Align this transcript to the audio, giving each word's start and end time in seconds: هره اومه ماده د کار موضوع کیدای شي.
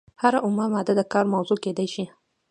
هره 0.21 0.39
اومه 0.45 0.65
ماده 0.73 0.93
د 0.97 1.01
کار 1.13 1.25
موضوع 1.33 1.57
کیدای 1.65 1.87
شي. 1.93 2.05